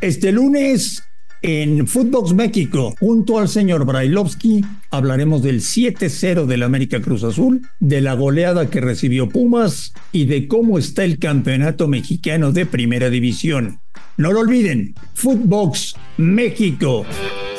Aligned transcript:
Este 0.00 0.30
lunes 0.30 1.02
en 1.42 1.88
Footbox 1.88 2.32
México, 2.32 2.94
junto 3.00 3.38
al 3.40 3.48
señor 3.48 3.84
Brailovsky, 3.84 4.64
hablaremos 4.90 5.42
del 5.42 5.60
7-0 5.60 6.46
del 6.46 6.62
América 6.62 7.00
Cruz 7.00 7.24
Azul, 7.24 7.68
de 7.80 8.00
la 8.00 8.14
goleada 8.14 8.70
que 8.70 8.80
recibió 8.80 9.28
Pumas 9.28 9.92
y 10.12 10.26
de 10.26 10.46
cómo 10.46 10.78
está 10.78 11.02
el 11.02 11.18
campeonato 11.18 11.88
mexicano 11.88 12.52
de 12.52 12.64
primera 12.64 13.10
división. 13.10 13.80
No 14.16 14.32
lo 14.32 14.40
olviden, 14.40 14.94
Footbox 15.14 15.96
México. 16.16 17.04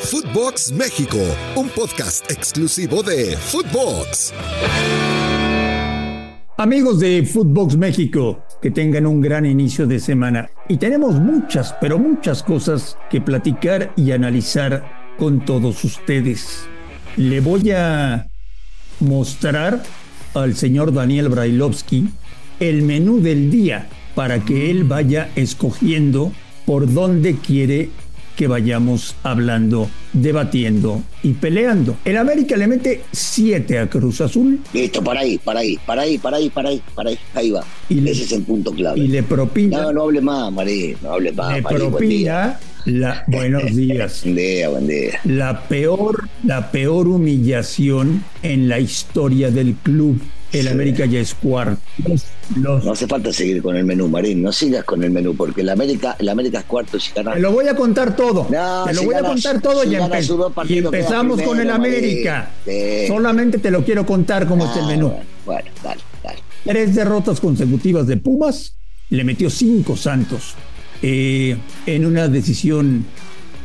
Footbox 0.02 0.72
México, 0.72 1.18
un 1.56 1.68
podcast 1.68 2.30
exclusivo 2.30 3.02
de 3.02 3.36
Footbox. 3.36 4.32
Amigos 6.60 7.00
de 7.00 7.24
Footbox 7.24 7.78
México, 7.78 8.44
que 8.60 8.70
tengan 8.70 9.06
un 9.06 9.22
gran 9.22 9.46
inicio 9.46 9.86
de 9.86 9.98
semana. 9.98 10.50
Y 10.68 10.76
tenemos 10.76 11.18
muchas, 11.18 11.74
pero 11.80 11.98
muchas 11.98 12.42
cosas 12.42 12.98
que 13.08 13.22
platicar 13.22 13.94
y 13.96 14.10
analizar 14.10 15.14
con 15.18 15.42
todos 15.46 15.82
ustedes. 15.84 16.66
Le 17.16 17.40
voy 17.40 17.70
a 17.70 18.28
mostrar 19.00 19.82
al 20.34 20.54
señor 20.54 20.92
Daniel 20.92 21.30
Brailovsky 21.30 22.10
el 22.60 22.82
menú 22.82 23.22
del 23.22 23.50
día 23.50 23.88
para 24.14 24.40
que 24.40 24.70
él 24.70 24.84
vaya 24.84 25.30
escogiendo 25.36 26.30
por 26.66 26.92
dónde 26.92 27.36
quiere 27.36 27.88
que 28.40 28.48
vayamos 28.48 29.16
hablando, 29.22 29.90
debatiendo 30.14 31.02
y 31.22 31.34
peleando. 31.34 31.98
El 32.06 32.16
América 32.16 32.56
le 32.56 32.68
mete 32.68 33.02
7 33.12 33.80
a 33.80 33.90
Cruz 33.90 34.22
Azul. 34.22 34.60
Listo, 34.72 35.04
para 35.04 35.20
ahí, 35.20 35.36
para 35.36 35.60
ahí, 35.60 35.76
para 35.84 36.00
ahí, 36.00 36.16
para 36.16 36.38
ahí, 36.38 36.48
para 36.48 36.70
ahí, 36.70 36.82
para 36.94 37.10
ahí, 37.10 37.18
ahí 37.34 37.50
va. 37.50 37.62
Y 37.90 37.98
Ese 38.08 38.22
es 38.22 38.32
el 38.32 38.44
punto 38.44 38.72
clave. 38.72 38.98
Y 38.98 39.08
le 39.08 39.22
propina. 39.22 39.82
No, 39.82 39.92
no 39.92 40.02
hable 40.04 40.22
más, 40.22 40.50
Marí, 40.54 40.96
no 41.02 41.12
hable 41.12 41.32
más. 41.32 41.54
Le 41.54 41.62
propina. 41.62 42.58
La, 42.86 43.24
buenos 43.26 43.64
días. 43.76 44.22
buen 44.22 44.36
día, 44.36 44.68
buen 44.70 44.86
día. 44.86 45.20
La 45.24 45.64
peor, 45.64 46.26
la 46.42 46.70
peor 46.70 47.08
humillación 47.08 48.24
en 48.42 48.70
la 48.70 48.80
historia 48.80 49.50
del 49.50 49.74
club 49.74 50.18
el 50.52 50.68
América 50.68 51.06
ya 51.06 51.20
es 51.20 51.34
cuarto. 51.34 51.80
No 52.56 52.92
hace 52.92 53.06
falta 53.06 53.32
seguir 53.32 53.62
con 53.62 53.76
el 53.76 53.84
menú, 53.84 54.08
Marín. 54.08 54.42
No 54.42 54.52
sigas 54.52 54.84
con 54.84 55.02
el 55.04 55.10
menú, 55.10 55.34
porque 55.36 55.60
el 55.60 55.68
América, 55.68 56.16
el 56.18 56.28
América 56.28 56.60
es 56.60 56.64
cuarto 56.64 56.96
y 56.96 57.00
Te 57.00 57.40
lo 57.40 57.52
voy 57.52 57.68
a 57.68 57.76
contar 57.76 58.16
todo. 58.16 58.46
te 58.46 58.94
lo 58.94 59.02
voy 59.04 59.14
a 59.14 59.22
contar 59.22 59.60
todo 59.60 59.84
y, 59.84 59.94
empezamos 60.76 61.40
con 61.42 61.60
el 61.60 61.70
América. 61.70 62.50
Solamente 63.06 63.58
te 63.58 63.70
lo 63.70 63.84
quiero 63.84 64.04
contar 64.04 64.46
cómo 64.46 64.64
es 64.64 64.76
el 64.76 64.84
ah, 64.84 64.88
menú. 64.88 65.14
Bueno, 65.46 65.70
dale, 65.82 66.00
dale. 66.22 66.38
Tres 66.64 66.94
derrotas 66.94 67.40
consecutivas 67.40 68.06
de 68.06 68.16
Pumas. 68.16 68.74
Le 69.10 69.24
metió 69.24 69.50
cinco 69.50 69.96
Santos. 69.96 70.54
Eh, 71.02 71.56
en 71.86 72.04
una 72.04 72.28
decisión 72.28 73.06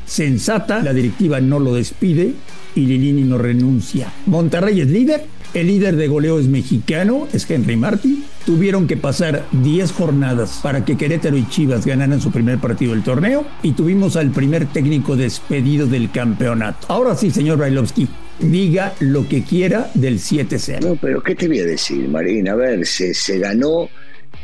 sensata, 0.05 0.81
la 0.83 0.93
directiva 0.93 1.39
no 1.41 1.59
lo 1.59 1.73
despide 1.73 2.33
y 2.75 2.85
Lilini 2.85 3.23
no 3.23 3.37
renuncia. 3.37 4.11
Monterrey 4.25 4.81
es 4.81 4.87
líder 4.87 5.25
el 5.55 5.67
líder 5.67 5.95
de 5.95 6.09
goleo 6.09 6.37
es 6.37 6.47
mexicano, 6.47 7.29
es 7.31 7.49
Henry 7.49 7.77
Martí. 7.77 8.25
Tuvieron 8.45 8.87
que 8.87 8.97
pasar 8.97 9.45
10 9.53 9.89
jornadas 9.93 10.59
para 10.61 10.83
que 10.83 10.97
Querétaro 10.97 11.37
y 11.37 11.47
Chivas 11.47 11.85
ganaran 11.85 12.19
su 12.19 12.29
primer 12.29 12.57
partido 12.57 12.91
del 12.91 13.03
torneo 13.03 13.45
y 13.63 13.71
tuvimos 13.71 14.17
al 14.17 14.31
primer 14.31 14.65
técnico 14.65 15.15
despedido 15.15 15.87
del 15.87 16.11
campeonato. 16.11 16.85
Ahora 16.89 17.15
sí, 17.15 17.31
señor 17.31 17.57
Brailovsky, 17.59 18.05
diga 18.39 18.95
lo 18.99 19.29
que 19.29 19.43
quiera 19.43 19.89
del 19.93 20.19
7-0. 20.19 20.81
No, 20.81 20.97
pero 20.97 21.23
¿qué 21.23 21.35
te 21.35 21.47
voy 21.47 21.59
a 21.59 21.65
decir, 21.65 22.05
Marín? 22.09 22.49
A 22.49 22.55
ver, 22.55 22.85
se, 22.85 23.39
ganó, 23.39 23.87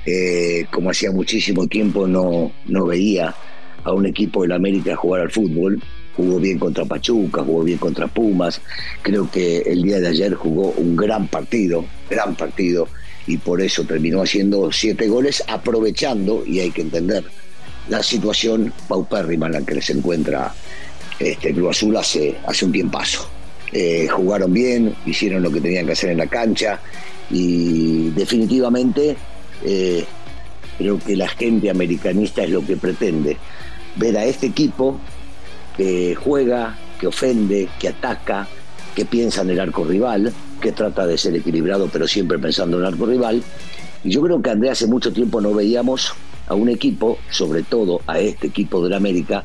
eh, 0.06 0.66
como 0.72 0.92
hacía 0.92 1.12
muchísimo 1.12 1.68
tiempo 1.68 2.08
no, 2.08 2.54
no 2.68 2.86
veía 2.86 3.36
a 3.84 3.94
un 3.94 4.06
equipo 4.06 4.42
del 4.42 4.52
América 4.52 4.96
jugar 4.96 5.22
al 5.22 5.32
fútbol. 5.32 5.82
Jugó 6.16 6.40
bien 6.40 6.60
contra 6.60 6.84
Pachuca, 6.86 7.42
jugó 7.42 7.64
bien 7.64 7.78
contra 7.78 8.06
Pumas, 8.06 8.62
creo 9.02 9.32
que 9.32 9.60
el 9.60 9.82
día 9.82 10.00
de 10.02 10.10
ayer 10.10 10.34
jugó 10.34 10.72
un 10.72 10.96
gran 10.98 11.28
partido, 11.28 11.86
gran 12.10 12.36
partido, 12.36 12.90
y 13.28 13.38
por 13.38 13.62
eso 13.62 13.86
terminó 13.86 14.22
haciendo 14.22 14.72
siete 14.74 15.08
goles, 15.08 15.42
aprovechando, 15.48 16.44
y 16.46 16.60
hay 16.60 16.72
que 16.72 16.82
entender, 16.82 17.24
la 17.88 18.04
situación 18.04 18.74
paupérrima 18.90 19.48
en 19.48 19.54
la 19.54 19.62
que 19.62 19.82
se 19.82 19.94
encuentra 19.94 20.54
este 21.18 21.54
Club 21.54 21.70
Azul 21.70 21.96
hace, 21.96 22.36
hace 22.46 22.66
un 22.66 22.72
tiempazo. 22.72 23.30
Eh, 23.72 24.08
jugaron 24.10 24.52
bien, 24.52 24.94
hicieron 25.06 25.44
lo 25.44 25.52
que 25.52 25.62
tenían 25.62 25.86
que 25.86 25.94
hacer 25.94 26.12
en 26.12 26.18
la 26.18 26.28
cancha 26.28 26.80
y 27.30 28.10
definitivamente 28.10 29.16
eh, 29.64 30.04
creo 30.78 31.00
que 31.00 31.16
la 31.16 31.30
gente 31.30 31.70
americanista 31.70 32.44
es 32.44 32.50
lo 32.50 32.66
que 32.66 32.76
pretende, 32.76 33.38
ver 33.96 34.18
a 34.18 34.26
este 34.26 34.48
equipo 34.48 35.00
que 35.76 36.16
juega, 36.16 36.78
que 37.00 37.08
ofende, 37.08 37.70
que 37.80 37.90
ataca, 37.90 38.48
que 38.96 39.06
piensa 39.06 39.42
en 39.42 39.52
el 39.52 39.60
arco 39.60 39.84
rival, 39.84 40.34
que 40.60 40.72
trata 40.72 41.08
de 41.08 41.18
ser 41.18 41.36
equilibrado 41.36 41.90
pero 41.92 42.08
siempre 42.08 42.38
pensando 42.40 42.78
en 42.78 42.84
el 42.84 42.94
arco 42.94 43.06
rival. 43.06 43.44
Y 44.04 44.10
yo 44.10 44.22
creo 44.22 44.42
que 44.42 44.50
André 44.50 44.70
hace 44.70 44.88
mucho 44.88 45.12
tiempo 45.14 45.42
no 45.42 45.54
veíamos 45.54 46.14
a 46.48 46.56
un 46.56 46.70
equipo, 46.70 47.18
sobre 47.30 47.64
todo 47.64 48.02
a 48.08 48.20
este 48.20 48.48
equipo 48.48 48.84
de 48.84 48.90
la 48.90 48.98
América, 48.98 49.44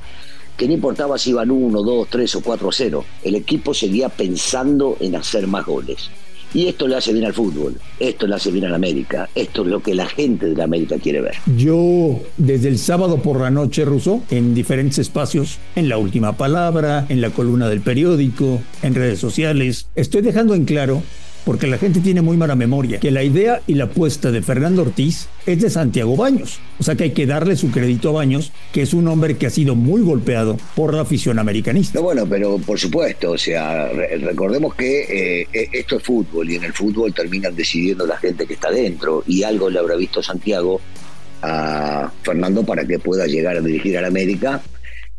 que 0.57 0.67
no 0.67 0.73
importaba 0.73 1.19
si 1.19 1.31
iban 1.31 1.51
1, 1.51 1.83
2, 1.83 2.09
3 2.09 2.37
o 2.37 2.41
4 2.41 2.69
a 2.69 2.73
0, 2.73 3.05
el 3.23 3.35
equipo 3.35 3.75
seguía 3.75 4.09
pensando 4.09 4.97
en 5.01 5.15
hacer 5.17 5.47
más 5.47 5.67
goles. 5.67 6.11
Y 6.55 6.69
esto 6.69 6.87
le 6.89 6.97
hace 6.97 7.13
bien 7.13 7.25
al 7.25 7.35
fútbol, 7.35 7.77
esto 8.01 8.27
le 8.27 8.35
hace 8.35 8.51
bien 8.51 8.65
a 8.65 8.69
la 8.71 8.77
América, 8.77 9.29
esto 9.35 9.63
es 9.63 9.69
lo 9.69 9.83
que 9.83 9.95
la 9.95 10.07
gente 10.07 10.47
de 10.47 10.55
la 10.55 10.65
América 10.65 10.97
quiere 10.99 11.21
ver. 11.21 11.35
Yo, 11.57 12.21
desde 12.37 12.69
el 12.69 12.79
sábado 12.79 13.19
por 13.19 13.41
la 13.41 13.51
noche, 13.51 13.85
Ruso, 13.85 14.23
en 14.31 14.55
diferentes 14.55 14.99
espacios, 14.99 15.59
en 15.75 15.89
la 15.89 15.99
última 15.99 16.37
palabra, 16.37 17.07
en 17.09 17.21
la 17.21 17.31
columna 17.31 17.69
del 17.69 17.81
periódico, 17.81 18.61
en 18.83 18.95
redes 18.95 19.19
sociales, 19.19 19.89
estoy 19.95 20.23
dejando 20.23 20.55
en 20.55 20.65
claro 20.65 21.03
porque 21.47 21.69
la 21.69 21.79
gente 21.79 22.01
tiene 22.01 22.23
muy 22.23 22.37
mala 22.37 22.57
memoria, 22.57 22.99
que 22.99 23.13
la 23.13 23.23
idea 23.23 23.63
y 23.69 23.75
la 23.75 23.85
apuesta 23.85 24.33
de 24.33 24.43
Fernando 24.43 24.83
Ortiz 24.83 25.29
es 25.47 25.63
de 25.63 25.71
Santiago 25.71 26.17
Baños. 26.17 26.59
O 26.81 26.83
sea 26.83 26.97
que 26.97 27.05
hay 27.05 27.13
que 27.13 27.25
darle 27.25 27.55
su 27.55 27.71
crédito 27.71 28.09
a 28.09 28.13
Baños, 28.15 28.51
que 28.73 28.83
es 28.83 28.93
un 28.93 29.07
hombre 29.07 29.37
que 29.37 29.47
ha 29.47 29.51
sido 29.51 29.77
muy 29.77 30.03
golpeado 30.03 30.57
por 30.75 30.93
la 30.93 31.03
afición 31.03 31.39
americanista. 31.39 32.01
bueno, 32.01 32.27
pero 32.29 32.59
por 32.59 32.81
supuesto, 32.81 33.31
o 33.31 33.39
sea, 33.39 33.89
recordemos 33.89 34.75
que 34.75 35.43
eh, 35.43 35.49
e, 35.53 35.69
esto 35.73 35.99
es 35.99 36.03
fútbol 36.03 36.51
y 36.51 36.57
en 36.57 36.65
el 36.65 36.73
fútbol 36.73 37.15
terminan 37.15 37.55
decidiendo 37.55 38.09
la 38.09 38.17
gente 38.17 38.45
que 38.45 38.55
está 38.55 38.73
dentro 38.73 39.23
y 39.25 39.45
algo 39.45 39.71
le 39.71 39.79
habrá 39.79 39.95
visto 39.95 40.21
Santiago 40.25 40.81
a 41.43 42.11
Fernando 42.23 42.65
para 42.65 42.85
que 42.85 42.99
pueda 42.99 43.25
llegar 43.29 43.57
a 43.57 43.61
dirigir 43.61 43.97
a 43.97 44.01
la 44.01 44.09
América. 44.09 44.63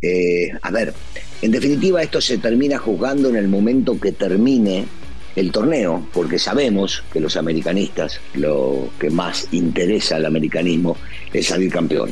Eh, 0.01 0.49
a 0.61 0.71
ver, 0.71 0.93
en 1.41 1.51
definitiva 1.51 2.03
esto 2.03 2.19
se 2.19 2.37
termina 2.37 2.77
jugando 2.79 3.29
en 3.29 3.37
el 3.37 3.47
momento 3.47 3.97
que 3.97 4.11
termine 4.11 4.87
el 5.37 5.51
torneo, 5.51 6.03
porque 6.13 6.39
sabemos 6.39 7.03
que 7.13 7.19
los 7.19 7.37
americanistas 7.37 8.19
lo 8.33 8.89
que 8.99 9.11
más 9.11 9.47
interesa 9.51 10.15
al 10.15 10.25
americanismo 10.25 10.97
es 11.31 11.45
salir 11.45 11.71
campeón. 11.71 12.11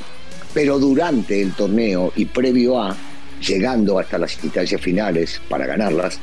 Pero 0.53 0.77
durante 0.77 1.41
el 1.41 1.53
torneo 1.53 2.13
y 2.15 2.25
previo 2.25 2.79
a, 2.79 2.95
llegando 3.41 3.97
hasta 3.97 4.19
las 4.19 4.41
instancias 4.43 4.79
finales 4.79 5.41
para 5.49 5.65
ganarlas, 5.65 6.19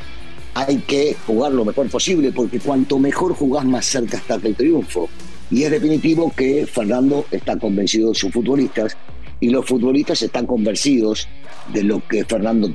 hay 0.54 0.76
que 0.78 1.16
jugar 1.26 1.50
lo 1.50 1.64
mejor 1.64 1.90
posible, 1.90 2.30
porque 2.30 2.60
cuanto 2.60 3.00
mejor 3.00 3.34
jugás, 3.34 3.64
más 3.64 3.84
cerca 3.84 4.18
estás 4.18 4.40
del 4.40 4.54
triunfo. 4.54 5.08
Y 5.50 5.64
es 5.64 5.72
definitivo 5.72 6.32
que 6.36 6.66
Fernando 6.66 7.26
está 7.32 7.58
convencido 7.58 8.10
de 8.10 8.14
sus 8.14 8.32
futbolistas 8.32 8.96
y 9.40 9.48
los 9.48 9.66
futbolistas 9.66 10.22
están 10.22 10.46
convencidos 10.46 11.26
de 11.72 11.82
lo 11.82 12.00
que 12.06 12.24
Fernando 12.24 12.72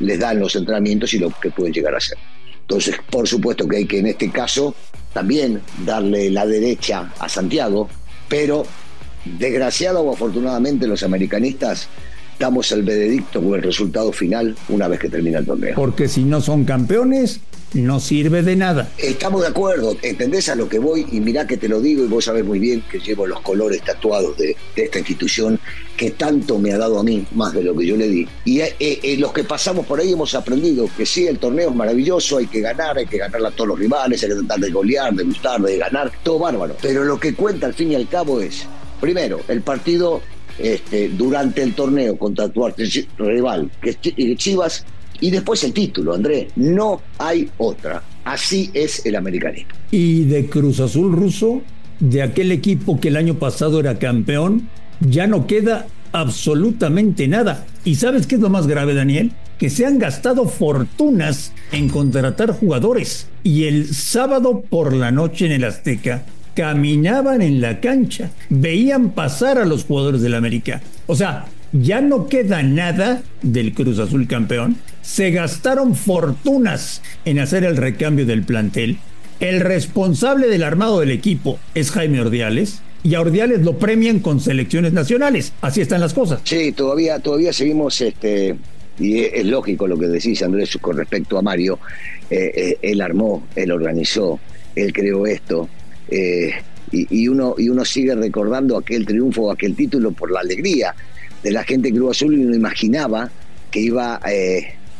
les 0.00 0.18
da 0.18 0.32
en 0.32 0.40
los 0.40 0.54
entrenamientos 0.54 1.14
y 1.14 1.18
lo 1.18 1.30
que 1.40 1.50
pueden 1.50 1.72
llegar 1.72 1.94
a 1.94 2.00
ser. 2.00 2.18
Entonces, 2.70 3.00
por 3.10 3.26
supuesto 3.26 3.66
que 3.66 3.78
hay 3.78 3.84
que 3.84 3.98
en 3.98 4.06
este 4.06 4.30
caso 4.30 4.76
también 5.12 5.60
darle 5.84 6.30
la 6.30 6.46
derecha 6.46 7.12
a 7.18 7.28
Santiago, 7.28 7.88
pero 8.28 8.62
desgraciado 9.24 10.02
o 10.02 10.14
afortunadamente 10.14 10.86
los 10.86 11.02
americanistas 11.02 11.88
damos 12.40 12.72
el 12.72 12.82
veredicto 12.82 13.38
o 13.38 13.54
el 13.54 13.62
resultado 13.62 14.10
final 14.12 14.56
una 14.70 14.88
vez 14.88 14.98
que 14.98 15.10
termina 15.10 15.38
el 15.38 15.46
torneo. 15.46 15.74
Porque 15.76 16.08
si 16.08 16.24
no 16.24 16.40
son 16.40 16.64
campeones, 16.64 17.40
no 17.74 18.00
sirve 18.00 18.42
de 18.42 18.56
nada. 18.56 18.90
Estamos 18.96 19.42
de 19.42 19.48
acuerdo, 19.48 19.94
entendés 20.02 20.48
a 20.48 20.54
lo 20.54 20.66
que 20.66 20.78
voy 20.78 21.06
y 21.12 21.20
mirá 21.20 21.46
que 21.46 21.58
te 21.58 21.68
lo 21.68 21.80
digo 21.80 22.02
y 22.02 22.08
vos 22.08 22.24
sabés 22.24 22.44
muy 22.44 22.58
bien 22.58 22.82
que 22.90 22.98
llevo 22.98 23.26
los 23.26 23.40
colores 23.40 23.82
tatuados 23.82 24.36
de, 24.38 24.56
esta 24.74 24.98
institución 24.98 25.60
que 25.98 26.12
tanto 26.12 26.58
me 26.58 26.72
ha 26.72 26.78
dado 26.78 26.98
a 26.98 27.04
mí, 27.04 27.26
más 27.32 27.52
de 27.52 27.62
lo 27.62 27.76
que 27.76 27.86
yo 27.86 27.96
le 27.96 28.08
di. 28.08 28.26
Y 28.46 28.60
eh, 28.60 28.74
eh, 28.80 29.16
los 29.18 29.34
que 29.34 29.44
pasamos 29.44 29.84
por 29.84 30.00
ahí 30.00 30.12
hemos 30.12 30.34
aprendido 30.34 30.88
que 30.96 31.04
sí, 31.04 31.26
el 31.26 31.38
torneo 31.38 31.68
es 31.68 31.76
maravilloso, 31.76 32.38
hay 32.38 32.46
que 32.46 32.62
ganar, 32.62 32.96
hay 32.96 33.06
que 33.06 33.18
ganar 33.18 33.44
a 33.44 33.50
todos 33.50 33.68
los 33.68 33.78
rivales, 33.78 34.22
hay 34.22 34.30
que 34.30 34.36
tratar 34.36 34.60
de 34.60 34.70
golear, 34.70 35.12
de 35.12 35.24
gustar, 35.24 35.60
de 35.60 35.76
ganar, 35.76 36.10
todo 36.22 36.38
bárbaro. 36.38 36.74
Pero 36.80 37.04
lo 37.04 37.20
que 37.20 37.34
cuenta 37.34 37.66
al 37.66 37.74
fin 37.74 37.92
y 37.92 37.96
al 37.96 38.08
cabo 38.08 38.40
es, 38.40 38.66
primero, 38.98 39.40
el 39.46 39.60
partido 39.60 40.22
este, 40.62 41.08
durante 41.08 41.62
el 41.62 41.74
torneo 41.74 42.16
contra 42.16 42.48
tu 42.48 42.66
rival, 43.18 43.70
que 43.80 43.90
es 43.90 44.36
Chivas, 44.36 44.84
y 45.20 45.30
después 45.30 45.62
el 45.64 45.72
título, 45.72 46.14
André. 46.14 46.48
No 46.56 47.00
hay 47.18 47.50
otra. 47.58 48.02
Así 48.24 48.70
es 48.74 49.04
el 49.04 49.16
americanismo. 49.16 49.70
Y 49.90 50.24
de 50.24 50.46
Cruz 50.46 50.80
Azul 50.80 51.12
ruso, 51.12 51.62
de 51.98 52.22
aquel 52.22 52.52
equipo 52.52 53.00
que 53.00 53.08
el 53.08 53.16
año 53.16 53.34
pasado 53.34 53.80
era 53.80 53.98
campeón, 53.98 54.68
ya 55.00 55.26
no 55.26 55.46
queda 55.46 55.86
absolutamente 56.12 57.28
nada. 57.28 57.66
¿Y 57.84 57.96
sabes 57.96 58.26
qué 58.26 58.36
es 58.36 58.40
lo 58.40 58.50
más 58.50 58.66
grave, 58.66 58.94
Daniel? 58.94 59.32
Que 59.58 59.70
se 59.70 59.84
han 59.84 59.98
gastado 59.98 60.48
fortunas 60.48 61.52
en 61.72 61.88
contratar 61.88 62.52
jugadores. 62.52 63.26
Y 63.42 63.64
el 63.64 63.94
sábado 63.94 64.62
por 64.68 64.94
la 64.94 65.10
noche 65.10 65.46
en 65.46 65.52
el 65.52 65.64
Azteca 65.64 66.24
caminaban 66.54 67.42
en 67.42 67.60
la 67.60 67.80
cancha, 67.80 68.30
veían 68.48 69.10
pasar 69.10 69.58
a 69.58 69.64
los 69.64 69.84
jugadores 69.84 70.20
del 70.22 70.34
América. 70.34 70.80
O 71.06 71.16
sea, 71.16 71.46
ya 71.72 72.00
no 72.00 72.28
queda 72.28 72.62
nada 72.62 73.22
del 73.42 73.72
Cruz 73.74 73.98
Azul 73.98 74.26
campeón. 74.26 74.76
Se 75.02 75.30
gastaron 75.30 75.94
fortunas 75.94 77.02
en 77.24 77.38
hacer 77.38 77.64
el 77.64 77.76
recambio 77.76 78.26
del 78.26 78.42
plantel. 78.42 78.98
El 79.38 79.60
responsable 79.60 80.48
del 80.48 80.62
armado 80.62 81.00
del 81.00 81.10
equipo 81.10 81.58
es 81.74 81.90
Jaime 81.92 82.20
Ordiales 82.20 82.82
y 83.02 83.14
a 83.14 83.20
Ordiales 83.20 83.62
lo 83.62 83.78
premian 83.78 84.20
con 84.20 84.40
selecciones 84.40 84.92
nacionales. 84.92 85.52
Así 85.62 85.80
están 85.80 86.00
las 86.00 86.12
cosas. 86.12 86.40
Sí, 86.44 86.72
todavía, 86.72 87.18
todavía 87.18 87.52
seguimos, 87.52 88.00
este, 88.00 88.56
y 88.98 89.20
es, 89.20 89.46
lógico 89.46 89.86
lo 89.88 89.98
que 89.98 90.08
decís, 90.08 90.42
Andrés, 90.42 90.76
con 90.80 90.96
respecto 90.96 91.38
a 91.38 91.42
Mario. 91.42 91.78
Eh, 92.28 92.52
eh, 92.54 92.78
él 92.82 93.00
armó, 93.00 93.46
él 93.56 93.72
organizó, 93.72 94.38
él 94.76 94.92
creó 94.92 95.26
esto. 95.26 95.68
Eh, 96.10 96.52
y, 96.92 97.28
uno, 97.28 97.54
y 97.56 97.68
uno 97.68 97.84
sigue 97.84 98.14
recordando 98.16 98.76
aquel 98.76 99.06
triunfo, 99.06 99.52
aquel 99.52 99.76
título 99.76 100.10
por 100.10 100.32
la 100.32 100.40
alegría 100.40 100.92
de 101.40 101.52
la 101.52 101.62
gente 101.62 101.88
de 101.90 101.96
Cruz 101.96 102.16
Azul 102.16 102.34
y 102.34 102.44
uno 102.44 102.56
imaginaba 102.56 103.30
que 103.70 103.78
iba 103.78 104.20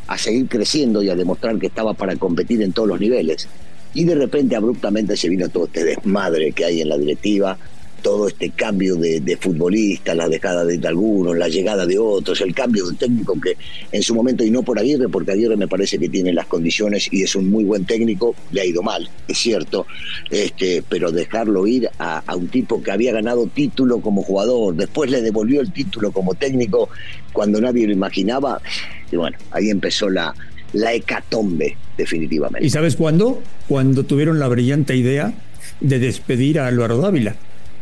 a 0.07 0.17
seguir 0.17 0.47
creciendo 0.47 1.03
y 1.03 1.09
a 1.09 1.15
demostrar 1.15 1.59
que 1.59 1.67
estaba 1.67 1.93
para 1.93 2.15
competir 2.15 2.61
en 2.61 2.71
todos 2.71 2.87
los 2.87 2.99
niveles. 3.01 3.49
Y 3.93 4.05
de 4.05 4.15
repente 4.15 4.55
abruptamente 4.55 5.17
se 5.17 5.27
vino 5.27 5.49
todo 5.49 5.65
este 5.65 5.83
desmadre 5.83 6.53
que 6.53 6.63
hay 6.63 6.79
en 6.79 6.87
la 6.87 6.97
directiva, 6.97 7.57
todo 8.01 8.27
este 8.27 8.49
cambio 8.49 8.95
de, 8.95 9.37
futbolistas, 9.39 10.15
la 10.15 10.27
dejada 10.27 10.65
de 10.65 10.87
algunos, 10.87 11.37
la 11.37 11.47
llegada 11.47 11.85
de 11.85 11.97
otros, 11.97 12.41
el 12.41 12.53
cambio 12.53 12.87
de 12.87 12.95
técnico 12.95 13.39
que 13.39 13.57
en 13.91 14.03
su 14.03 14.13
momento, 14.13 14.43
y 14.43 14.51
no 14.51 14.63
por 14.63 14.79
Aguirre, 14.79 15.09
porque 15.09 15.31
Aguirre 15.31 15.57
me 15.57 15.67
parece 15.67 15.97
que 15.97 16.09
tiene 16.09 16.33
las 16.33 16.47
condiciones 16.47 17.07
y 17.11 17.23
es 17.23 17.35
un 17.35 17.49
muy 17.49 17.63
buen 17.63 17.85
técnico, 17.85 18.35
le 18.51 18.61
ha 18.61 18.65
ido 18.65 18.83
mal, 18.83 19.09
es 19.27 19.37
cierto, 19.37 19.85
este, 20.29 20.83
pero 20.87 21.11
dejarlo 21.11 21.65
ir 21.67 21.89
a, 21.99 22.23
un 22.35 22.47
tipo 22.47 22.81
que 22.81 22.91
había 22.91 23.11
ganado 23.13 23.47
título 23.47 24.01
como 24.01 24.21
jugador, 24.23 24.75
después 24.75 25.09
le 25.09 25.21
devolvió 25.21 25.61
el 25.61 25.71
título 25.71 26.11
como 26.11 26.33
técnico 26.35 26.89
cuando 27.33 27.61
nadie 27.61 27.87
lo 27.87 27.93
imaginaba, 27.93 28.61
y 29.11 29.15
bueno, 29.15 29.37
ahí 29.51 29.69
empezó 29.69 30.09
la, 30.09 30.33
la 30.73 30.93
hecatombe, 30.93 31.77
definitivamente. 31.97 32.65
¿Y 32.65 32.69
sabes 32.69 32.95
cuándo? 32.95 33.41
Cuando 33.67 34.03
tuvieron 34.03 34.39
la 34.39 34.47
brillante 34.47 34.95
idea 34.95 35.33
de 35.79 35.99
despedir 35.99 36.59
a 36.59 36.67
Álvaro 36.67 36.97
Dávila. 36.97 37.35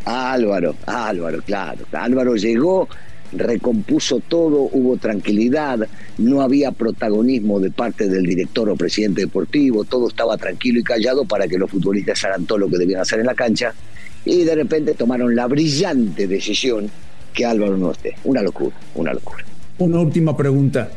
Álvaro, 0.10 0.76
Álvaro, 0.88 1.40
claro. 1.46 1.86
Álvaro 1.92 2.36
llegó, 2.36 2.88
recompuso 3.32 4.20
todo, 4.28 4.70
hubo 4.72 4.98
tranquilidad, 4.98 5.88
no 6.18 6.42
había 6.42 6.72
protagonismo 6.72 7.60
de 7.60 7.70
parte 7.70 8.10
del 8.10 8.24
director 8.24 8.70
o 8.70 8.76
presidente 8.76 9.22
deportivo, 9.22 9.84
todo 9.84 10.08
estaba 10.08 10.36
tranquilo 10.36 10.80
y 10.80 10.84
callado 10.84 11.26
para 11.26 11.48
que 11.48 11.60
los 11.60 11.70
futbolistas 11.70 12.26
hagan 12.26 12.46
todo 12.46 12.58
lo 12.58 12.70
que 12.70 12.80
debían 12.80 13.02
hacer 13.02 13.20
en 13.20 13.28
la 13.28 13.36
cancha 13.36 13.74
y 14.26 14.44
de 14.44 14.56
repente 14.56 14.96
tomaron 14.96 15.36
la 15.36 15.46
brillante 15.46 16.28
decisión 16.28 16.90
que 17.32 17.46
Álvaro 17.46 17.78
no 17.78 17.92
esté. 17.92 18.16
Una 18.24 18.42
locura, 18.42 18.76
una 18.96 19.14
locura. 19.14 19.46
Una 19.78 20.00
última 20.00 20.36
pregunta. 20.36 20.90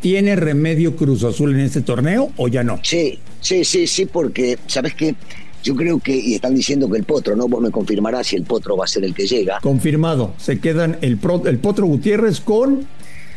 ¿Tiene 0.00 0.36
remedio 0.36 0.94
Cruz 0.96 1.24
Azul 1.24 1.54
en 1.54 1.60
este 1.60 1.82
torneo 1.82 2.30
o 2.36 2.46
ya 2.46 2.62
no? 2.62 2.78
Sí, 2.82 3.18
sí, 3.40 3.64
sí, 3.64 3.86
sí, 3.86 4.06
porque, 4.06 4.58
¿sabes 4.66 4.94
qué? 4.94 5.14
Yo 5.62 5.74
creo 5.74 5.98
que, 5.98 6.16
y 6.16 6.34
están 6.34 6.54
diciendo 6.54 6.88
que 6.88 6.98
el 6.98 7.04
Potro, 7.04 7.36
¿no? 7.36 7.48
Vos 7.48 7.60
me 7.60 7.70
confirmarás 7.70 8.28
si 8.28 8.36
el 8.36 8.44
Potro 8.44 8.76
va 8.76 8.84
a 8.84 8.88
ser 8.88 9.04
el 9.04 9.14
que 9.14 9.26
llega. 9.26 9.58
Confirmado. 9.60 10.34
Se 10.38 10.58
quedan 10.58 10.96
el, 11.02 11.18
el 11.44 11.58
Potro 11.58 11.86
Gutiérrez 11.86 12.40
con 12.40 12.86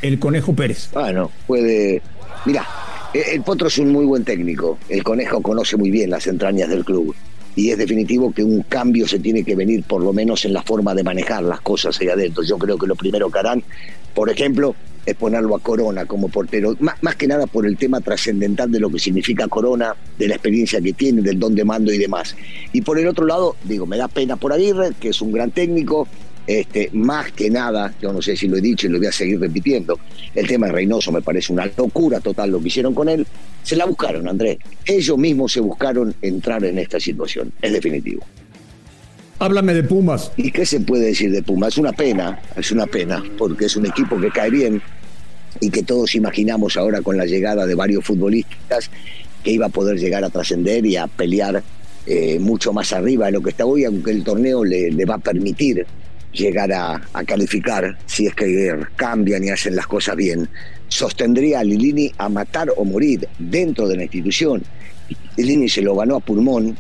el 0.02 0.20
Conejo 0.20 0.54
Pérez. 0.54 0.90
Bueno, 0.94 1.32
puede. 1.48 2.02
Mira, 2.46 2.66
e, 3.14 3.36
el 3.36 3.42
Potro 3.42 3.68
es 3.68 3.78
un 3.78 3.92
muy 3.92 4.06
buen 4.06 4.24
técnico. 4.24 4.78
El 4.90 5.04
Conejo 5.04 5.42
conoce 5.42 5.78
muy 5.78 5.92
bien 5.92 6.10
las 6.10 6.28
entrañas 6.28 6.70
del 6.70 6.86
club. 6.86 7.16
Y 7.56 7.70
es 7.70 7.78
definitivo 7.78 8.34
que 8.34 8.44
un 8.44 8.64
cambio 8.64 9.08
se 9.08 9.20
tiene 9.20 9.44
que 9.44 9.56
venir, 9.56 9.84
por 9.84 10.02
lo 10.02 10.12
menos 10.12 10.44
en 10.46 10.54
la 10.54 10.64
forma 10.64 10.96
de 10.96 11.04
manejar 11.04 11.44
las 11.44 11.62
cosas 11.62 12.00
ahí 12.02 12.08
adentro. 12.08 12.44
Yo 12.44 12.58
creo 12.58 12.78
que 12.78 12.88
lo 12.88 12.96
primero 12.96 13.30
que 13.30 13.40
harán, 13.40 13.64
por 14.16 14.30
ejemplo, 14.30 14.76
es 15.06 15.16
ponerlo 15.16 15.56
a 15.56 15.60
Corona 15.60 16.06
como 16.06 16.30
portero, 16.30 16.76
más, 16.80 17.16
que 17.16 17.28
nada 17.28 17.48
por 17.48 17.66
el 17.66 17.78
tema 17.78 18.02
trascendental 18.02 18.72
de 18.72 18.80
lo 18.80 18.90
que 18.90 19.00
significa 19.00 19.48
Corona, 19.48 19.96
de 20.18 20.28
la 20.28 20.36
experiencia 20.36 20.82
que 20.82 20.94
tiene, 20.94 21.22
del 21.22 21.40
don 21.40 21.56
de 21.56 21.66
mando 21.66 21.92
y 21.92 21.98
demás. 21.98 22.36
Y 22.72 22.82
por 22.82 23.00
el 23.00 23.08
otro 23.08 23.26
lado, 23.26 23.56
digo, 23.64 23.86
me 23.86 23.98
da 23.98 24.08
pena 24.08 24.36
por 24.36 24.54
Aguirre, 24.54 24.94
que 25.00 25.10
es 25.10 25.22
un 25.22 25.32
gran 25.32 25.52
técnico, 25.52 26.08
este, 26.46 26.90
más 26.92 27.32
que 27.32 27.50
nada, 27.50 27.94
yo 28.02 28.12
no 28.12 28.22
sé 28.22 28.36
si 28.36 28.48
lo 28.48 28.58
he 28.58 28.62
dicho 28.62 28.88
y 28.88 28.90
lo 28.90 28.98
voy 28.98 29.08
a 29.08 29.12
seguir 29.12 29.40
repitiendo, 29.40 29.98
el 30.36 30.48
tema 30.48 30.68
de 30.68 30.74
Reynoso 30.74 31.12
me 31.12 31.22
parece 31.22 31.54
una 31.54 31.66
locura 31.78 32.20
total 32.20 32.52
lo 32.52 32.62
que 32.62 32.68
hicieron 32.68 32.94
con 32.94 33.08
él. 33.10 33.26
Se 33.64 33.78
la 33.78 33.86
buscaron, 33.86 34.28
Andrés. 34.28 34.58
Ellos 34.86 35.18
mismos 35.18 35.54
se 35.54 35.62
buscaron 35.62 36.14
entrar 36.22 36.66
en 36.66 36.80
esta 36.80 37.00
situación, 37.00 37.52
es 37.62 37.72
definitivo. 37.72 38.26
Háblame 39.40 39.74
de 39.74 39.84
Pumas. 39.84 40.32
¿Y 40.38 40.52
qué 40.52 40.66
se 40.66 40.80
puede 40.80 41.08
decir 41.08 41.32
de 41.32 41.44
Pumas? 41.44 41.74
Es 41.74 41.78
una 41.78 41.92
pena, 41.92 42.42
es 42.56 42.72
una 42.72 42.86
pena, 42.88 43.24
porque 43.38 43.66
es 43.66 43.76
un 43.76 43.86
equipo 43.86 44.20
que 44.20 44.30
cae 44.30 44.50
bien 44.50 44.82
y 45.60 45.70
que 45.70 45.84
todos 45.84 46.16
imaginamos 46.16 46.78
ahora 46.78 47.02
con 47.02 47.18
la 47.18 47.26
llegada 47.26 47.66
de 47.66 47.76
varios 47.76 48.04
futbolistas 48.04 48.90
que 49.44 49.52
iba 49.52 49.68
a 49.68 49.70
poder 49.70 49.98
llegar 49.98 50.24
a 50.24 50.30
trascender 50.30 50.86
y 50.86 50.96
a 50.96 51.08
pelear 51.08 51.64
eh, 52.06 52.40
mucho 52.40 52.74
más 52.74 52.92
arriba 52.94 53.28
de 53.28 53.34
lo 53.34 53.42
que 53.42 53.52
está 53.52 53.66
hoy, 53.66 53.86
aunque 53.86 54.12
el 54.12 54.24
torneo 54.24 54.64
le, 54.64 55.06
va 55.06 55.16
a 55.16 55.20
permitir 55.20 55.86
llegar 56.32 56.72
a, 56.74 57.02
calificar 57.26 57.98
si 58.06 58.28
es 58.28 58.34
que 58.34 58.78
cambian 58.96 59.44
y 59.44 59.50
hacen 59.50 59.76
las 59.76 59.88
cosas 59.88 60.16
bien. 60.16 60.50
Sostendría 60.88 61.60
a 61.60 61.64
Lilini 61.64 62.12
a 62.18 62.30
matar 62.30 62.72
o 62.76 62.86
morir 62.86 63.28
dentro 63.38 63.88
de 63.88 63.98
la 63.98 64.04
institución. 64.04 64.64
Lilini 65.38 65.70
se 65.70 65.82
lo 65.82 65.96
ganó 65.96 66.18
a 66.18 66.20
pulmón, 66.20 66.76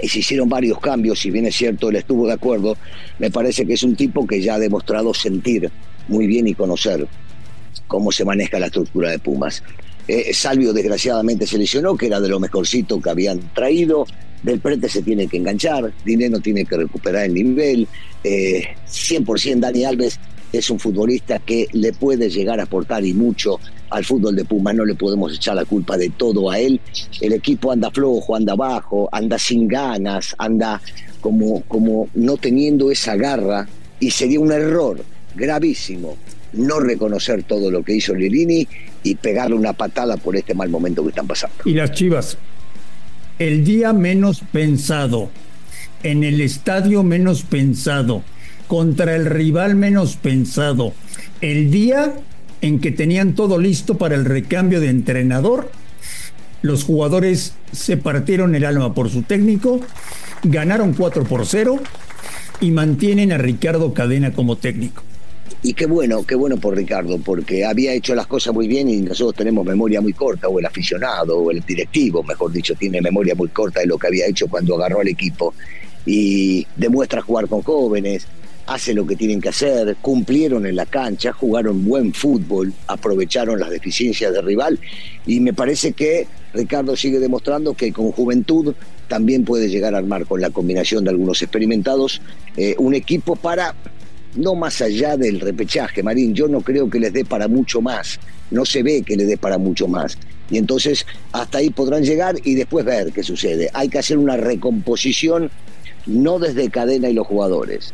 y 0.00 0.08
se 0.08 0.18
hicieron 0.18 0.48
varios 0.48 0.78
cambios, 0.78 1.20
si 1.20 1.30
bien 1.30 1.46
es 1.46 1.56
cierto, 1.56 1.88
él 1.88 1.96
estuvo 1.96 2.26
de 2.26 2.34
acuerdo, 2.34 2.76
me 3.18 3.30
parece 3.30 3.64
que 3.64 3.74
es 3.74 3.82
un 3.82 3.96
tipo 3.96 4.26
que 4.26 4.42
ya 4.42 4.56
ha 4.56 4.58
demostrado 4.58 5.14
sentir 5.14 5.70
muy 6.08 6.26
bien 6.26 6.46
y 6.46 6.54
conocer 6.54 7.08
cómo 7.86 8.12
se 8.12 8.24
maneja 8.24 8.58
la 8.58 8.66
estructura 8.66 9.10
de 9.10 9.18
Pumas. 9.18 9.62
Eh, 10.08 10.32
Salvio 10.32 10.72
desgraciadamente 10.72 11.46
se 11.46 11.58
lesionó, 11.58 11.96
que 11.96 12.06
era 12.06 12.20
de 12.20 12.28
lo 12.28 12.38
mejorcito 12.38 13.00
que 13.00 13.10
habían 13.10 13.40
traído, 13.54 14.06
del 14.42 14.60
prete 14.60 14.88
se 14.88 15.02
tiene 15.02 15.26
que 15.26 15.38
enganchar, 15.38 15.92
Dinero 16.04 16.38
tiene 16.38 16.64
que 16.64 16.76
recuperar 16.76 17.24
el 17.24 17.34
nivel, 17.34 17.88
eh, 18.22 18.62
100% 18.86 19.60
Dani 19.60 19.84
Alves 19.84 20.20
es 20.52 20.70
un 20.70 20.78
futbolista 20.78 21.38
que 21.40 21.66
le 21.72 21.92
puede 21.92 22.30
llegar 22.30 22.60
a 22.60 22.64
aportar 22.64 23.04
y 23.04 23.12
mucho 23.12 23.58
al 23.90 24.04
fútbol 24.04 24.36
de 24.36 24.44
Puma, 24.44 24.72
no 24.72 24.84
le 24.84 24.94
podemos 24.94 25.34
echar 25.34 25.56
la 25.56 25.64
culpa 25.64 25.96
de 25.96 26.10
todo 26.10 26.50
a 26.50 26.58
él. 26.58 26.80
El 27.20 27.32
equipo 27.32 27.72
anda 27.72 27.90
flojo, 27.90 28.36
anda 28.36 28.54
bajo, 28.54 29.08
anda 29.12 29.38
sin 29.38 29.68
ganas, 29.68 30.34
anda 30.38 30.80
como, 31.20 31.62
como 31.62 32.08
no 32.14 32.36
teniendo 32.36 32.90
esa 32.90 33.16
garra 33.16 33.68
y 34.00 34.10
sería 34.10 34.40
un 34.40 34.52
error 34.52 35.04
gravísimo 35.34 36.16
no 36.52 36.80
reconocer 36.80 37.42
todo 37.42 37.70
lo 37.70 37.82
que 37.82 37.94
hizo 37.94 38.14
Lilini 38.14 38.66
y 39.02 39.14
pegarle 39.16 39.56
una 39.56 39.72
patada 39.72 40.16
por 40.16 40.36
este 40.36 40.54
mal 40.54 40.68
momento 40.68 41.02
que 41.02 41.10
están 41.10 41.26
pasando. 41.26 41.56
Y 41.64 41.74
las 41.74 41.92
Chivas, 41.92 42.38
el 43.38 43.64
día 43.64 43.92
menos 43.92 44.42
pensado, 44.52 45.30
en 46.02 46.24
el 46.24 46.40
estadio 46.40 47.02
menos 47.02 47.42
pensado, 47.42 48.22
contra 48.66 49.14
el 49.14 49.26
rival 49.26 49.76
menos 49.76 50.16
pensado, 50.16 50.92
el 51.40 51.70
día 51.70 52.14
en 52.60 52.80
que 52.80 52.90
tenían 52.90 53.34
todo 53.34 53.58
listo 53.58 53.98
para 53.98 54.14
el 54.14 54.24
recambio 54.24 54.80
de 54.80 54.88
entrenador, 54.88 55.70
los 56.62 56.84
jugadores 56.84 57.54
se 57.72 57.96
partieron 57.96 58.54
el 58.54 58.64
alma 58.64 58.94
por 58.94 59.10
su 59.10 59.22
técnico, 59.22 59.80
ganaron 60.42 60.94
4 60.94 61.24
por 61.24 61.46
0 61.46 61.78
y 62.60 62.70
mantienen 62.70 63.32
a 63.32 63.38
Ricardo 63.38 63.92
Cadena 63.94 64.32
como 64.32 64.56
técnico. 64.56 65.02
Y 65.62 65.74
qué 65.74 65.86
bueno, 65.86 66.24
qué 66.24 66.34
bueno 66.34 66.56
por 66.58 66.76
Ricardo, 66.76 67.18
porque 67.18 67.64
había 67.64 67.92
hecho 67.92 68.14
las 68.14 68.26
cosas 68.26 68.54
muy 68.54 68.68
bien 68.68 68.88
y 68.88 68.98
nosotros 68.98 69.34
tenemos 69.34 69.66
memoria 69.66 70.00
muy 70.00 70.12
corta, 70.12 70.48
o 70.48 70.58
el 70.58 70.66
aficionado, 70.66 71.38
o 71.38 71.50
el 71.50 71.60
directivo, 71.60 72.22
mejor 72.22 72.52
dicho, 72.52 72.74
tiene 72.74 73.00
memoria 73.00 73.34
muy 73.34 73.48
corta 73.48 73.80
de 73.80 73.86
lo 73.86 73.98
que 73.98 74.06
había 74.06 74.26
hecho 74.26 74.46
cuando 74.48 74.76
agarró 74.76 75.00
al 75.00 75.08
equipo. 75.08 75.54
Y 76.04 76.66
demuestra 76.76 77.20
jugar 77.20 77.48
con 77.48 77.62
jóvenes, 77.62 78.28
hace 78.66 78.94
lo 78.94 79.06
que 79.06 79.16
tienen 79.16 79.40
que 79.40 79.48
hacer, 79.48 79.96
cumplieron 80.02 80.66
en 80.66 80.76
la 80.76 80.86
cancha, 80.86 81.32
jugaron 81.32 81.84
buen 81.84 82.12
fútbol, 82.12 82.72
aprovecharon 82.88 83.60
las 83.60 83.70
deficiencias 83.70 84.32
del 84.32 84.44
rival 84.44 84.78
y 85.24 85.40
me 85.40 85.52
parece 85.52 85.92
que 85.92 86.26
Ricardo 86.52 86.96
sigue 86.96 87.20
demostrando 87.20 87.74
que 87.74 87.92
con 87.92 88.10
juventud 88.10 88.74
también 89.08 89.44
puede 89.44 89.68
llegar 89.68 89.94
a 89.94 89.98
armar 89.98 90.26
con 90.26 90.40
la 90.40 90.50
combinación 90.50 91.04
de 91.04 91.10
algunos 91.10 91.40
experimentados 91.42 92.20
eh, 92.56 92.74
un 92.78 92.94
equipo 92.94 93.36
para, 93.36 93.74
no 94.36 94.54
más 94.54 94.80
allá 94.82 95.16
del 95.16 95.40
repechaje, 95.40 96.02
Marín, 96.02 96.34
yo 96.34 96.48
no 96.48 96.60
creo 96.60 96.88
que 96.88 96.98
les 96.98 97.12
dé 97.12 97.24
para 97.24 97.48
mucho 97.48 97.80
más, 97.80 98.18
no 98.50 98.64
se 98.64 98.82
ve 98.82 99.02
que 99.02 99.16
les 99.16 99.26
dé 99.26 99.36
para 99.36 99.58
mucho 99.58 99.88
más. 99.88 100.18
Y 100.50 100.58
entonces 100.58 101.06
hasta 101.32 101.58
ahí 101.58 101.70
podrán 101.70 102.04
llegar 102.04 102.36
y 102.44 102.54
después 102.54 102.84
ver 102.84 103.12
qué 103.12 103.22
sucede. 103.22 103.68
Hay 103.72 103.88
que 103.88 103.98
hacer 103.98 104.18
una 104.18 104.36
recomposición 104.36 105.50
no 106.06 106.38
desde 106.38 106.70
cadena 106.70 107.08
y 107.08 107.14
los 107.14 107.26
jugadores, 107.26 107.92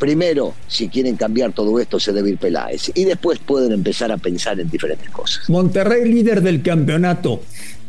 primero, 0.00 0.54
si 0.66 0.88
quieren 0.88 1.14
cambiar 1.14 1.52
todo 1.52 1.78
esto, 1.78 2.00
se 2.00 2.12
debe 2.12 2.30
ir 2.30 2.38
Peláez. 2.38 2.90
Y 2.94 3.04
después 3.04 3.38
pueden 3.38 3.70
empezar 3.70 4.10
a 4.10 4.16
pensar 4.16 4.58
en 4.58 4.68
diferentes 4.68 5.08
cosas. 5.10 5.48
Monterrey, 5.48 6.10
líder 6.10 6.40
del 6.42 6.62
campeonato. 6.62 7.42